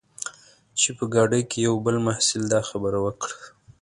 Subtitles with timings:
[0.79, 3.35] چې په ګاډۍ کې یوه بل محصل دا خبره وکړه.